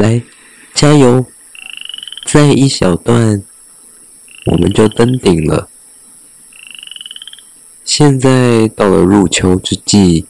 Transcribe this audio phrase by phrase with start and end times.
[0.00, 0.22] 来，
[0.74, 1.24] 加油！
[2.24, 3.44] 再一小段，
[4.46, 5.68] 我们就登顶了。
[7.84, 10.26] 现在到了入秋之际，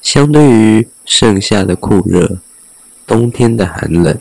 [0.00, 2.38] 相对于盛夏的酷热，
[3.08, 4.20] 冬天的寒冷，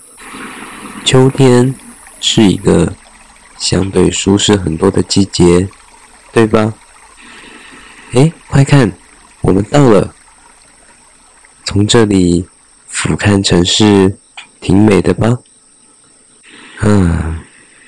[1.03, 1.75] 秋天
[2.19, 2.95] 是一个
[3.59, 5.69] 相对舒适很多的季节，
[6.33, 6.73] 对吧？
[8.13, 8.91] 哎，快看，
[9.41, 10.15] 我们到了！
[11.65, 12.47] 从这里
[12.87, 14.17] 俯瞰城市，
[14.65, 15.37] 挺美的吧？
[16.81, 17.35] 嗯，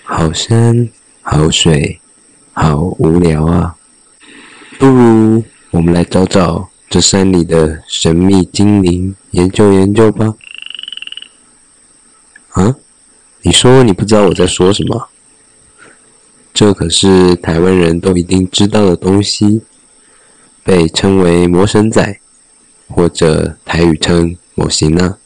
[0.03, 0.87] 好山
[1.23, 1.99] 好水，
[2.53, 3.75] 好无聊啊！
[4.77, 10.35] 不如我们来找找这山里的神秘精灵，研究研究吧。
[12.49, 12.75] 啊？
[13.41, 15.09] 你说你不知道我在说什么？
[16.53, 19.63] 这可是台湾人都一定知道的东西，
[20.63, 22.19] 被称为魔神仔，
[22.87, 25.17] 或者台语称魔神仔。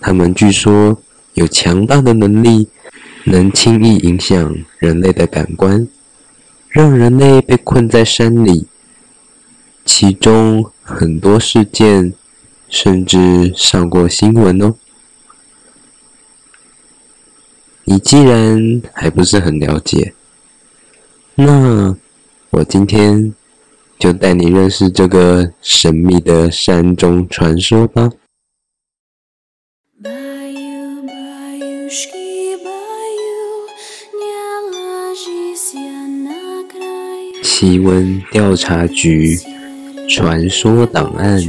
[0.00, 1.00] 他们据说
[1.34, 2.68] 有强大的能力，
[3.24, 5.86] 能轻易影响人类的感官。
[6.68, 8.66] 让人类被困在山里，
[9.84, 12.12] 其中很多事件
[12.68, 14.74] 甚至上过新闻哦。
[17.82, 20.14] 你既然还不是很了解，
[21.34, 21.96] 那
[22.50, 23.34] 我今天
[23.98, 28.10] 就带你认识这个神秘的山中传说吧。
[37.42, 39.36] 奇闻调查局
[40.08, 41.42] 传说档案：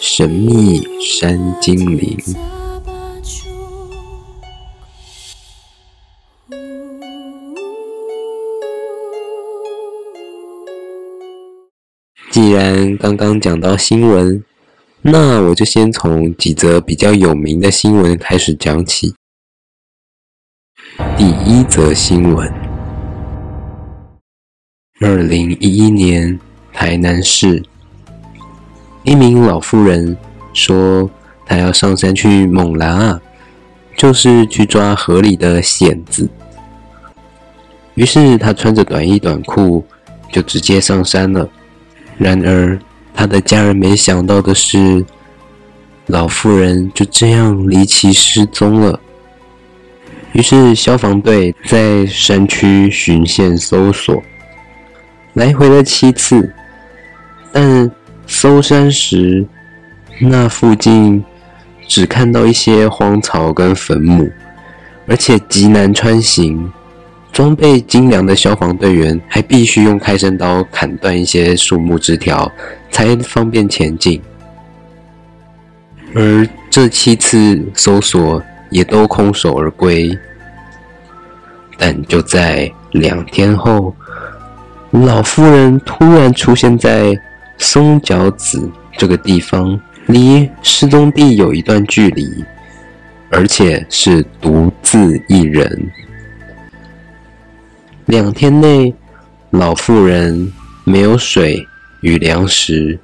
[0.00, 2.16] 神秘山精灵。
[12.30, 14.42] 既然刚刚讲到新闻，
[15.02, 19.19] 那我就先从几则比较有名的新闻开始讲起。
[21.20, 22.50] 第一则新闻。
[25.02, 26.40] 二零一一年，
[26.72, 27.62] 台南市
[29.02, 30.16] 一名老妇人
[30.54, 31.10] 说，
[31.44, 33.20] 她要上山去猛男啊，
[33.98, 36.26] 就是去抓河里的蚬子。
[37.96, 39.84] 于是她穿着短衣短裤，
[40.32, 41.46] 就直接上山了。
[42.16, 42.78] 然而，
[43.12, 45.04] 她的家人没想到的是，
[46.06, 48.98] 老妇人就这样离奇失踪了。
[50.32, 54.22] 于是消防队在山区巡线搜索。
[55.34, 56.52] 来回了七次，
[57.52, 57.90] 但
[58.26, 59.46] 搜山时，
[60.20, 61.24] 那附近
[61.86, 64.30] 只看到一些荒草跟坟墓，
[65.06, 66.72] 而且极难穿行。
[67.32, 72.50] 装备精良的消防队员还必须用开山刀砍断一些树木枝条，
[72.90, 74.20] 才方便前进。
[76.12, 80.16] 而这七次搜索也都空手而归。
[81.76, 83.94] 但就在两天后。
[84.92, 87.16] 老妇人突然出现在
[87.58, 92.44] 松脚子这个地方，离失踪地有一段距离，
[93.30, 95.90] 而且是独自一人。
[98.06, 98.92] 两天内，
[99.50, 101.64] 老妇人没有水
[102.00, 102.98] 与粮食，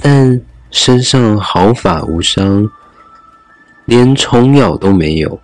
[0.00, 0.40] 但
[0.72, 2.68] 身上毫发无伤，
[3.92, 5.38] 连虫咬都没有，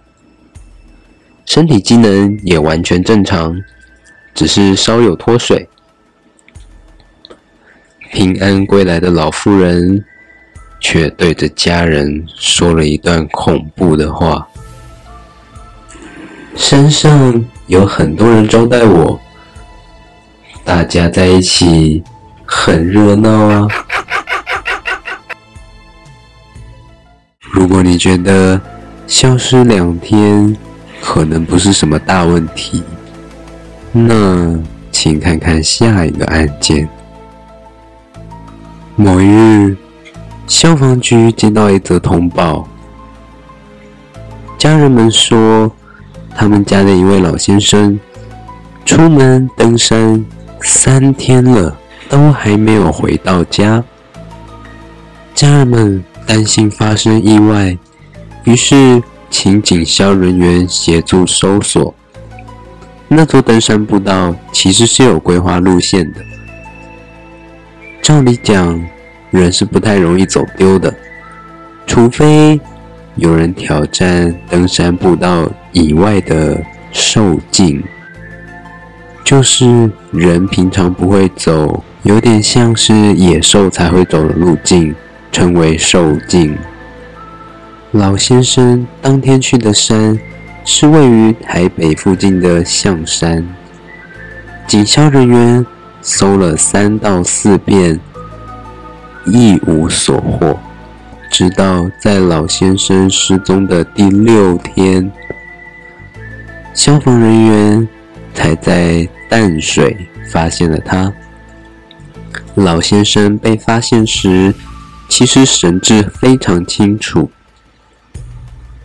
[1.45, 3.55] 身体机能也完全正常。
[4.35, 5.69] 只是稍有脱水，
[8.11, 10.03] 平安归来的老妇人
[10.81, 14.49] 却对着家人说了一段恐怖的话
[16.57, 19.21] ：“山上有很多人招待我，
[20.65, 22.03] 大家在一起
[22.47, 23.69] 很热闹啊。
[27.69, 28.59] 如果你觉得
[29.07, 30.57] 消失两天
[31.03, 32.83] 可能不是什么大问题。”
[33.93, 34.59] 那，
[34.91, 36.89] 请看看下一个案件。
[38.97, 39.77] 某一日，
[40.47, 42.67] 消防局接到一则通报，
[44.57, 45.71] 家人们说，
[46.35, 48.01] 他们家的一位老先生
[48.87, 50.25] 出门登山
[50.63, 51.77] 三天了，
[52.09, 53.85] 都还没有回到家。
[55.35, 57.75] 家人们担心发生意外，
[58.45, 61.95] 于是请警消人员协助搜索。
[63.09, 66.21] 那座登山步道其实是有规划路线的，
[68.03, 68.79] 照理讲，
[69.31, 70.95] 人是不太容易走丢的，
[71.87, 72.61] 除非
[73.15, 77.83] 有人挑战登山步道以外的兽径，
[79.25, 84.95] 就是人平常不会走，有点像是野兽才会走的路径，
[85.31, 86.57] 称为兽径。
[87.93, 90.19] 老先生当天去的山
[90.65, 93.47] 是位于台北附近的象山，
[94.67, 95.65] 警消人员
[96.03, 97.99] 搜了三到四遍，
[99.25, 100.59] 一无所获。
[101.31, 105.11] 直到在老先生失踪的第六天，
[106.75, 107.89] 消防人员
[108.35, 111.13] 才在淡水发现了他。
[112.55, 114.55] 老先生被发现时，
[115.09, 117.31] 其实神志非常清楚，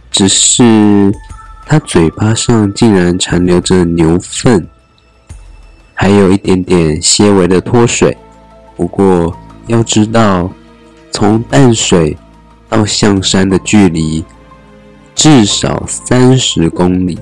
[0.09, 1.13] 只是
[1.65, 4.67] 他嘴巴上竟然残留着牛粪，
[5.93, 8.17] 还有一点点些微的脱水。
[8.75, 9.37] 不过
[9.67, 10.51] 要知道，
[11.11, 12.17] 从淡水
[12.67, 14.25] 到象山的距离
[15.13, 17.19] 至少三十公里，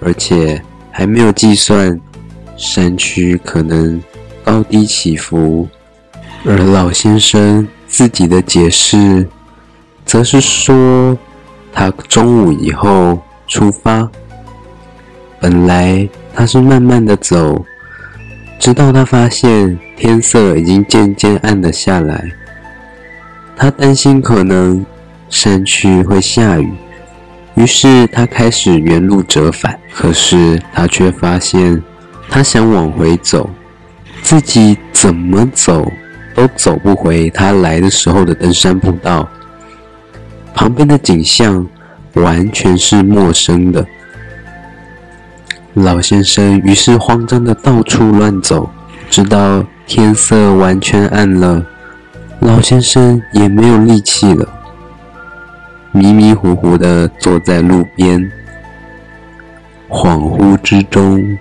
[0.00, 2.00] 而且还没有计算
[2.56, 4.02] 山区可能
[4.42, 5.68] 高低起伏。
[6.44, 9.28] 而老先生自己的解释，
[10.06, 11.16] 则是说
[11.70, 14.08] 他中午以后出发，
[15.38, 17.62] 本来他是慢慢的走，
[18.58, 22.24] 直到他发现天色已经渐渐暗了下来。
[23.54, 24.84] 他担心可能
[25.28, 26.72] 山区会下雨，
[27.54, 29.78] 于是他开始原路折返。
[29.92, 31.82] 可是他却发现，
[32.30, 33.50] 他想往回走，
[34.22, 35.86] 自己怎么走
[36.34, 39.28] 都走不回他来的时候的登山步道。
[40.54, 41.66] 旁边的景象
[42.14, 43.86] 完全是陌生的。
[45.74, 48.68] 老先生于是慌张的到处乱走，
[49.08, 51.64] 直到天色完全暗了。
[52.40, 54.48] 老先生也没有力气了，
[55.92, 58.30] 迷迷糊糊的坐在路边。
[59.88, 61.38] 恍惚之中，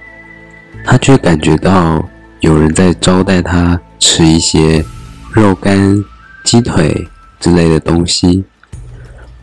[0.83, 2.07] 他却感觉到
[2.41, 4.83] 有人在招待他吃一些
[5.31, 6.03] 肉干、
[6.43, 7.07] 鸡腿
[7.39, 8.43] 之类的东西。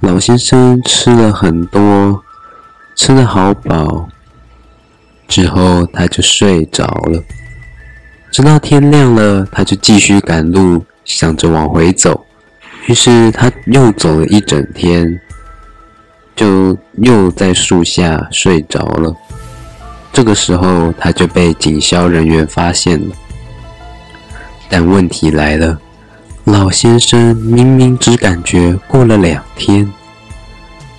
[0.00, 2.22] 老先生吃了很多，
[2.96, 4.08] 吃得好饱，
[5.28, 7.22] 之后他就睡着了。
[8.32, 10.84] 直到天亮了，他就继续赶路。
[11.04, 12.26] 想着往回走，
[12.88, 15.20] 于是他又走了一整天，
[16.34, 19.14] 就又在树下睡着了。
[20.12, 23.14] 这个时候，他就被警消人员发现了。
[24.68, 25.78] 但问题来了，
[26.44, 29.90] 老先生明明只感觉过了两天，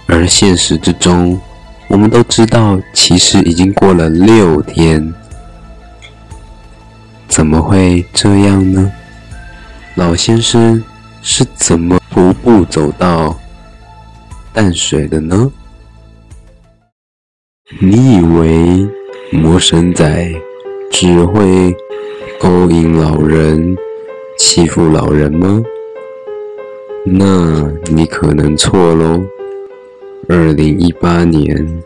[0.07, 1.39] 而现实之中，
[1.87, 5.13] 我们都知道，其实已经过了六天。
[7.27, 8.91] 怎么会这样呢？
[9.95, 10.83] 老先生
[11.21, 13.37] 是怎么徒步走到
[14.53, 15.51] 淡水的呢？
[17.79, 18.89] 你以为
[19.31, 20.33] 魔神仔
[20.91, 21.75] 只会
[22.39, 23.75] 勾引老人、
[24.37, 25.61] 欺负老人吗？
[27.03, 29.23] 那你可能错喽。
[30.27, 31.83] 二零一八年，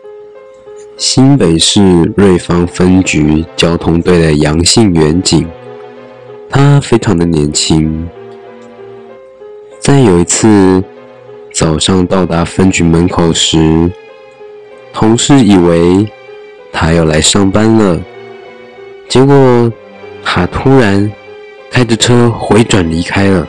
[0.96, 1.80] 新北市
[2.16, 5.48] 瑞芳分局交通队的杨姓员警。
[6.50, 8.06] 他非常的年轻，
[9.78, 10.84] 在有一次
[11.54, 13.90] 早上到达分局门口时，
[14.92, 16.06] 同事以为
[16.70, 17.98] 他要来上班了，
[19.08, 19.72] 结果
[20.24, 21.10] 他突然
[21.70, 23.46] 开着车回转离开了。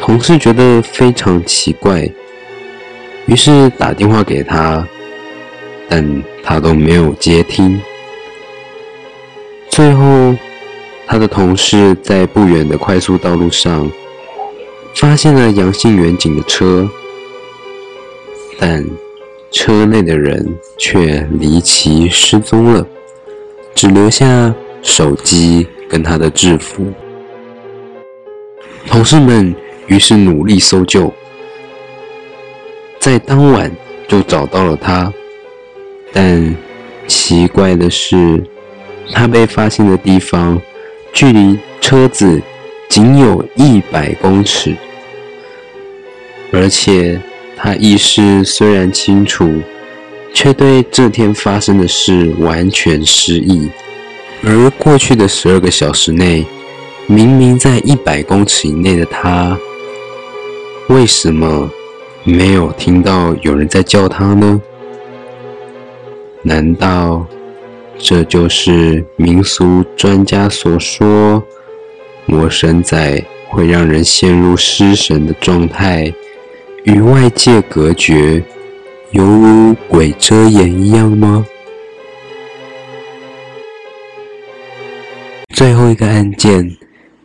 [0.00, 2.08] 同事觉得非常奇怪，
[3.26, 4.86] 于是打电话给他，
[5.88, 7.80] 但他都没有接听，
[9.68, 10.36] 最后。
[11.12, 13.90] 他的同事在不远的快速道路上
[14.94, 16.88] 发现了杨姓员警的车，
[18.56, 18.86] 但
[19.50, 22.86] 车内的人却离奇失踪了，
[23.74, 26.92] 只留下手机跟他的制服。
[28.86, 29.54] 同事们
[29.86, 31.12] 于是努力搜救，
[32.98, 33.70] 在当晚
[34.08, 35.12] 就找到了他，
[36.12, 36.56] 但
[37.06, 38.42] 奇怪的是，
[39.12, 40.60] 他被发现的地方。
[41.12, 42.40] 距离车子
[42.88, 44.76] 仅有一百公尺，
[46.52, 47.20] 而且
[47.56, 49.50] 他意识虽然清楚，
[50.32, 53.68] 却对这天发生的事完全失忆。
[54.42, 56.46] 而过去的十二个小时内，
[57.06, 59.58] 明明在一百公尺以内的他，
[60.88, 61.70] 为什么
[62.24, 64.60] 没有听到有人在叫他呢？
[66.42, 67.26] 难道？
[68.02, 71.42] 这就是民俗专家所说，
[72.24, 76.10] 魔神仔会让人陷入失神的状态，
[76.84, 78.42] 与外界隔绝，
[79.10, 81.44] 犹如鬼遮眼一样吗？
[85.60, 86.74] 最后一个案件，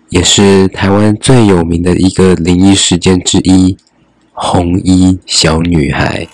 [0.10, 3.77] 也是台湾最有名的一个灵异事件之一
[4.34, 6.27] 红衣小女孩。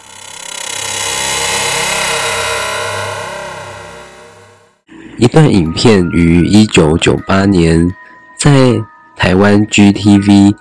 [5.20, 7.88] 一段影片于一九九八年
[8.36, 8.81] 在
[9.15, 10.55] 台湾 GTV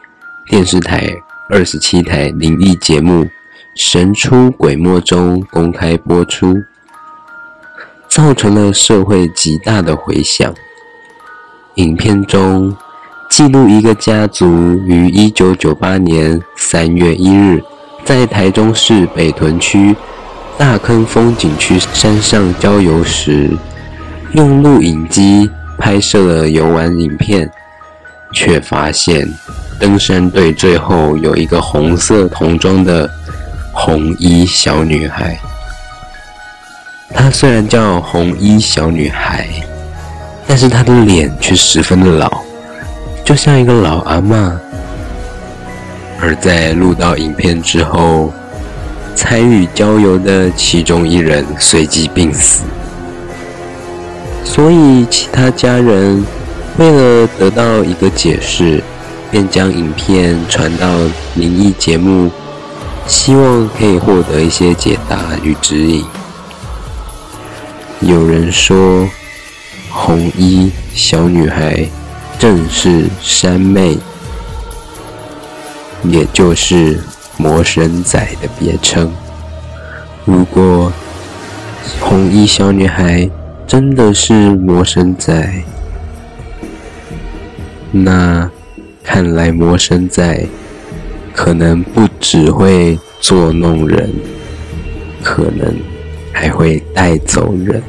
[0.46, 1.10] 电视台
[1.48, 3.24] 二十七台灵异节目
[3.74, 6.54] 《神出鬼没》中公开播出，
[8.10, 10.54] 造成了社会极大的回响。
[11.74, 12.76] 影片中
[13.28, 17.62] 记录一个家族于一九九八年三月一日，
[18.04, 19.94] 在台中市北屯区
[20.58, 23.50] 大坑风景区山上郊游时，
[24.32, 25.48] 用录影机
[25.78, 27.48] 拍摄了游玩影片，
[28.32, 29.26] 却发现
[29.78, 33.08] 登山队最后有一个红色童装的
[33.72, 35.38] 红衣小女孩。
[37.14, 39.48] 她虽然叫红衣小女孩，
[40.50, 42.42] 但是他的脸却十分的老，
[43.24, 44.50] 就像一个老阿嬷。
[46.20, 48.32] 而在录到影片之后，
[49.14, 52.64] 参与郊游的其中一人随即病死。
[54.44, 56.26] 所以，其他家人
[56.78, 58.82] 为了得到一个解释，
[59.30, 60.88] 便将影片传到
[61.36, 62.28] 灵异节目，
[63.06, 66.04] 希望可以获得一些解答与指引。
[68.00, 69.08] 有人说，
[69.92, 71.86] 红衣小女孩
[72.38, 73.98] 正是山妹，
[76.04, 77.00] 也就是
[77.36, 79.12] 魔神仔的别称。
[80.24, 80.92] 如果
[82.00, 83.28] 红衣小女孩，
[83.66, 85.64] 真的是魔神仔，
[87.90, 88.48] 那
[89.02, 90.46] 看来魔神仔
[91.34, 94.08] 可能不只会捉弄人，
[95.22, 95.76] 可能
[96.32, 97.82] 还会带走人。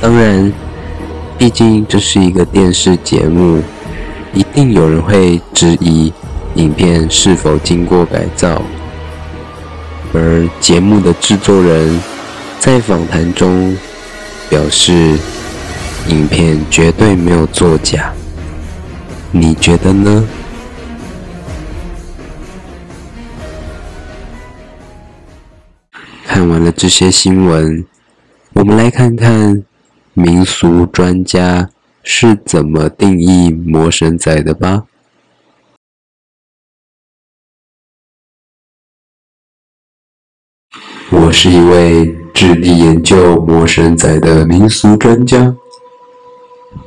[0.00, 0.50] 当然，
[1.36, 3.62] 毕竟这是一个电视节目，
[4.32, 6.10] 一定有人会质疑
[6.54, 8.62] 影片是否经过改造。
[10.14, 12.00] 而节目的制作人
[12.58, 13.76] 在访谈中
[14.48, 15.18] 表示，
[16.08, 18.10] 影片绝对没有作假。
[19.30, 20.26] 你觉得呢？
[26.26, 27.84] 看完了这些新闻，
[28.54, 29.62] 我们来看看
[30.12, 31.70] 民俗专家
[32.02, 34.84] 是怎么定义魔神仔的吧。
[41.10, 45.54] 我是一位致力研究魔神仔的民俗专家。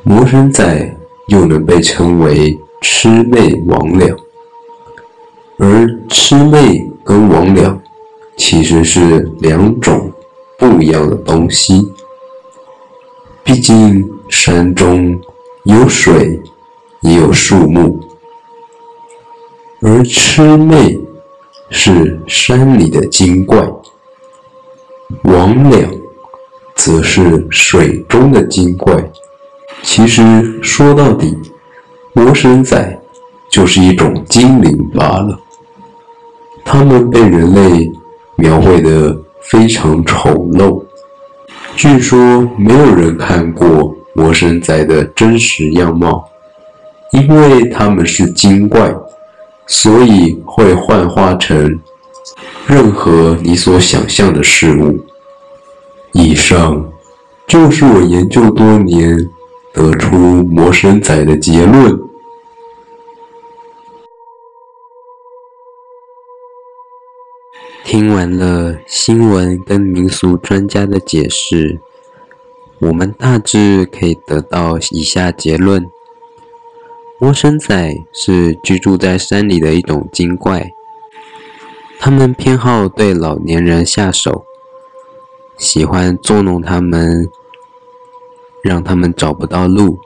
[0.04, 4.18] 魔神仔又能被称为魑魅魍魉，
[5.58, 7.80] 而魑魅跟魍魉
[8.38, 10.12] 其实是两种
[10.58, 11.82] 不一样的东西。
[13.44, 15.20] 毕竟山中
[15.64, 16.42] 有水，
[17.02, 18.00] 也有树木，
[19.82, 20.98] 而魑魅
[21.70, 23.60] 是山里的精怪。
[25.24, 25.86] 魍魉
[26.74, 28.96] 则是水中的精怪。
[29.82, 31.38] 其实说到底，
[32.14, 32.98] 魔神仔
[33.52, 35.38] 就是一种精灵罢了。
[36.64, 37.92] 他们被人类
[38.38, 40.82] 描绘得非常丑陋。
[41.76, 46.24] 据说没有人看过魔神仔的真实样貌，
[47.12, 48.94] 因为他们是精怪，
[49.68, 51.80] 所以会幻化成
[52.68, 55.04] 任何你所想象的事物。
[56.14, 56.90] 以上
[57.48, 59.18] 就是我研究多年
[59.74, 62.00] 得出魔神仔的结论。
[67.94, 71.80] 听完了新闻跟民俗专家的解释，
[72.80, 75.86] 我们大致可以得到以下结论：
[77.20, 80.74] 魔神仔是居住在山里的一种精怪，
[82.00, 84.44] 他们偏好对老年人下手。
[85.56, 87.30] 喜欢捉弄他们，
[88.64, 90.00] 让他们找不到路，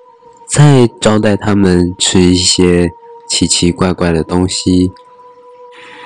[0.46, 2.92] 再招待他们吃一些
[3.30, 4.92] 奇奇怪怪的东西。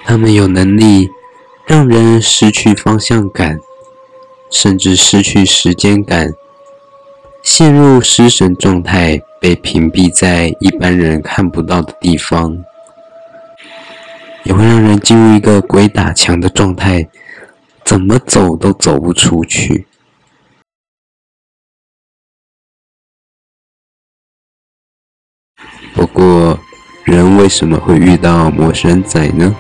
[0.04, 1.10] 他们有能力
[1.65, 3.60] 让人失去方向感，
[4.50, 6.34] 甚至失去时间感，
[7.41, 12.63] 陷入失神状态，被屏蔽在一般人看不到的地方，
[14.44, 17.08] 也会让人进入一个鬼打墙的状态。
[17.84, 19.86] 怎么走都走不出去。
[25.94, 26.58] 不过，
[27.03, 29.53] 人为什么会遇到魔神仔呢？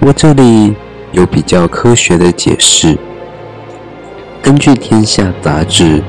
[0.00, 0.74] 我这里
[1.12, 2.98] 有比较科学的解释。
[4.42, 6.02] 根据《天下》杂志，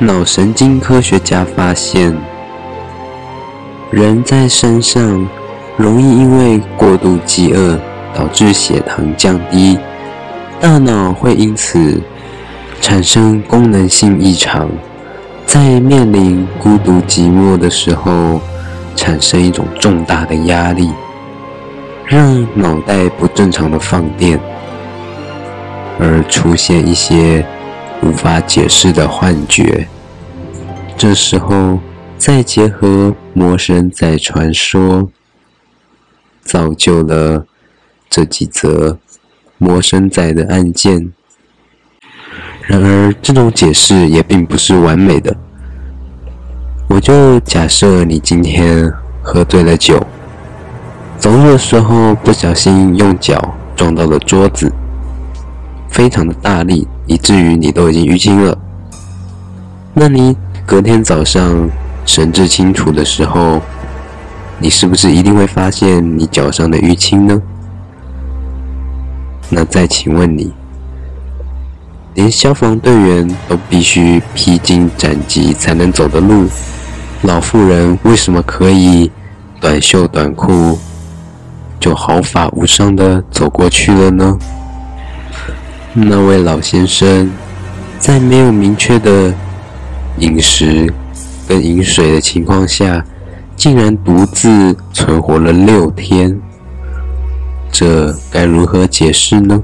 [0.00, 2.14] 脑神经科学家发现，
[3.90, 5.26] 人在山上
[5.76, 7.78] 容易因为过度饥饿
[8.12, 9.78] 导致血糖降低，
[10.60, 12.02] 大脑会因此
[12.80, 14.68] 产生功能性异常，
[15.46, 18.40] 在面临孤独寂寞的时候，
[18.96, 20.90] 产生一种重大的压力，
[22.08, 24.40] 让脑袋不正常的放电，
[26.00, 27.44] 而出现一些
[28.02, 29.86] 无法解释的幻觉。
[30.96, 31.78] 这时候，
[32.16, 35.10] 再结合魔神仔传说，
[36.40, 37.44] 造就了
[38.08, 38.98] 这几则
[39.58, 41.12] 魔神仔的案件。
[42.62, 45.36] 然而，这种解释也并不是完美的。
[46.88, 48.90] 我就假设你今天
[49.22, 50.06] 喝醉了酒，
[51.18, 54.72] 走路的时候不小心用脚撞到了桌子，
[55.90, 58.56] 非常的大力，以至于你都已经淤青了。
[59.92, 61.68] 那你隔天早上
[62.06, 63.60] 神志清楚的时候，
[64.60, 67.42] 你是不是一定会发现你脚上的淤青呢？
[69.50, 70.52] 那再请问你，
[72.14, 76.46] 连消防队员都必须披荆斩棘才能走的路，
[77.22, 79.10] 老妇人为什么可以
[79.60, 80.78] 短袖短裤
[81.80, 84.38] 就毫发无伤的走过去了呢？
[85.94, 87.30] 那位老先生
[87.98, 89.34] 在没有明确的
[90.18, 90.92] 饮食
[91.48, 93.04] 跟饮水的情况下，
[93.56, 96.40] 竟然独自存活了六天，
[97.72, 99.62] 这该如何解释呢？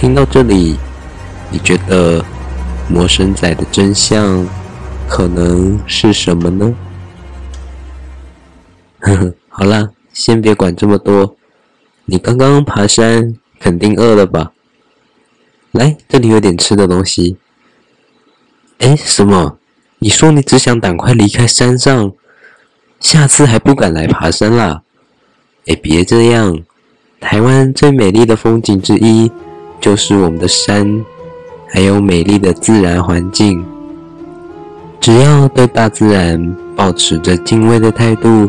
[0.00, 0.76] 听到这里，
[1.50, 2.24] 你觉得
[2.88, 4.44] 魔神仔的真相
[5.08, 6.74] 可能是什么呢？
[9.00, 11.36] 呵呵，好啦，先别管这么多，
[12.06, 14.52] 你刚刚爬山肯定饿了吧？
[15.72, 17.36] 来，这里有点吃的东西。
[18.78, 19.58] 哎，什么？
[19.98, 22.12] 你说你只想赶快离开山上，
[23.00, 24.82] 下次还不敢来爬山啦？
[25.66, 26.60] 哎，别这样，
[27.20, 29.32] 台湾最美丽的风景之一
[29.80, 31.04] 就是我们的山，
[31.68, 33.64] 还有美丽的自然环境。
[35.00, 38.48] 只要对大自然保持着敬畏的态度，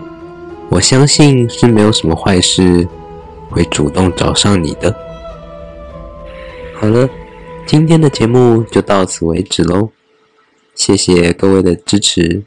[0.75, 2.85] 我相信是没有什么坏事
[3.49, 4.93] 会主动找上你的。
[6.73, 7.09] 好了，
[7.65, 9.91] 今天的节目就到此为止喽。
[10.73, 12.43] 谢谢各位的支持。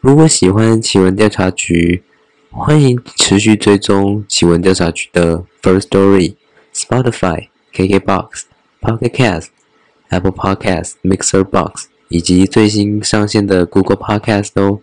[0.00, 2.02] 如果喜欢奇闻调查局，
[2.50, 6.34] 欢迎持续追踪奇闻调查局的 First Story、
[6.74, 8.28] Spotify、KKBox、
[8.80, 9.46] Pocket Cast、
[10.08, 14.80] Apple Podcast、Mixer Box 以及最新上线的 Google Podcast 哦。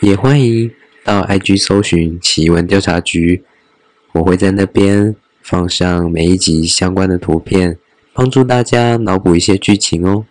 [0.00, 0.70] 也欢迎
[1.06, 3.44] 到 IG 搜寻奇闻调查局，
[4.12, 7.78] 我会在那边放上每一集相关的图片，
[8.12, 10.24] 帮助大家脑补一些剧情哦。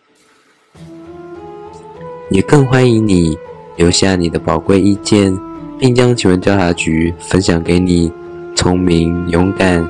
[2.29, 3.37] 也更欢迎你
[3.77, 5.39] 留下你的宝贵意见，
[5.79, 8.11] 并将奇闻调查局分享给你
[8.53, 9.89] 聪明、勇敢、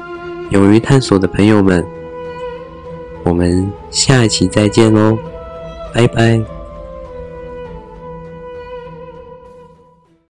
[0.51, 1.83] 勇于探索的朋友们。
[3.23, 5.17] 我们下一期再见喽，
[5.91, 6.54] 拜拜。